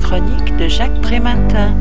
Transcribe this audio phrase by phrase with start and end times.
[0.00, 1.74] chronique de Jacques Prématin.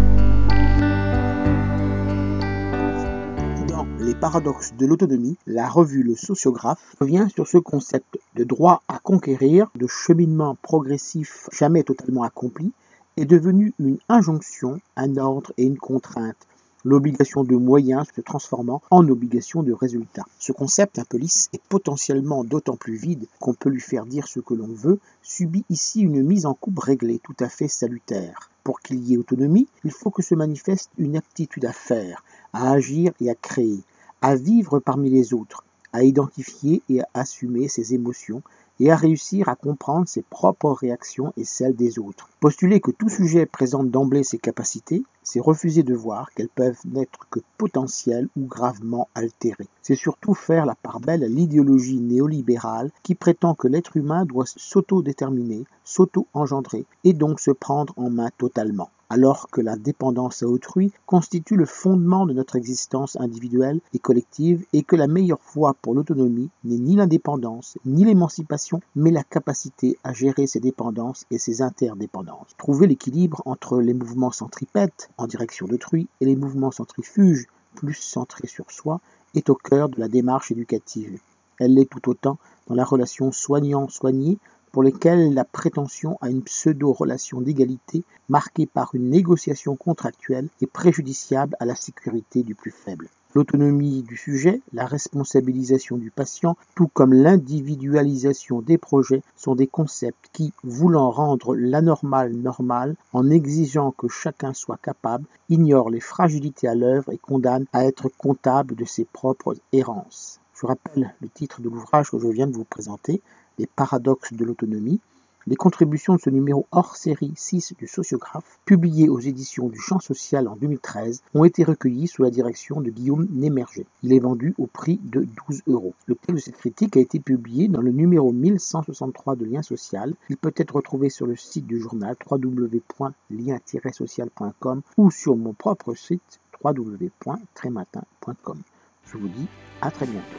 [3.67, 8.81] Dans Les paradoxes de l'autonomie, la revue Le Sociographe revient sur ce concept de droit
[8.87, 12.71] à conquérir, de cheminement progressif jamais totalement accompli,
[13.17, 16.47] est devenu une injonction, un ordre et une contrainte
[16.87, 20.23] l'obligation de moyens se transformant en obligation de résultat.
[20.39, 24.25] Ce concept un peu lisse est potentiellement d'autant plus vide qu'on peut lui faire dire
[24.25, 28.49] ce que l'on veut, subit ici une mise en coupe réglée tout à fait salutaire.
[28.63, 32.71] Pour qu'il y ait autonomie, il faut que se manifeste une aptitude à faire, à
[32.71, 33.81] agir et à créer,
[34.21, 38.41] à vivre parmi les autres, à identifier et à assumer ses émotions,
[38.79, 42.29] et à réussir à comprendre ses propres réactions et celles des autres.
[42.39, 47.27] Postuler que tout sujet présente d'emblée ses capacités, c'est refuser de voir qu'elles peuvent n'être
[47.29, 49.67] que potentielles ou gravement altérées.
[49.81, 54.45] C'est surtout faire la part belle à l'idéologie néolibérale qui prétend que l'être humain doit
[54.45, 60.91] s'auto-déterminer, s'auto-engendrer et donc se prendre en main totalement alors que la dépendance à autrui
[61.05, 65.93] constitue le fondement de notre existence individuelle et collective et que la meilleure voie pour
[65.93, 71.61] l'autonomie n'est ni l'indépendance ni l'émancipation, mais la capacité à gérer ses dépendances et ses
[71.61, 72.55] interdépendances.
[72.57, 78.47] Trouver l'équilibre entre les mouvements centripètes en direction d'autrui et les mouvements centrifuges plus centrés
[78.47, 78.99] sur soi
[79.35, 81.19] est au cœur de la démarche éducative.
[81.59, 84.37] Elle l'est tout autant dans la relation soignant-soigné
[84.83, 91.65] lesquels la prétention à une pseudo-relation d'égalité marquée par une négociation contractuelle est préjudiciable à
[91.65, 93.09] la sécurité du plus faible.
[93.35, 100.29] L'autonomie du sujet, la responsabilisation du patient, tout comme l'individualisation des projets sont des concepts
[100.33, 106.75] qui, voulant rendre l'anormal normal en exigeant que chacun soit capable, ignorent les fragilités à
[106.75, 110.39] l'œuvre et condamnent à être comptable de ses propres errances.
[110.59, 113.21] Je rappelle le titre de l'ouvrage que je viens de vous présenter,
[113.57, 115.01] les paradoxes de l'autonomie,
[115.47, 120.01] les contributions de ce numéro hors série 6 du Sociographe, publié aux éditions du Champ
[120.01, 123.85] Social en 2013, ont été recueillies sous la direction de Guillaume Némerger.
[124.03, 125.93] Il est vendu au prix de 12 euros.
[126.05, 130.13] Le texte de cette critique a été publié dans le numéro 1163 de Lien Social.
[130.29, 136.41] Il peut être retrouvé sur le site du journal www.lien-social.com ou sur mon propre site
[136.61, 138.57] www.trématin.com.
[139.05, 139.47] Je vous dis
[139.81, 140.35] à très bientôt.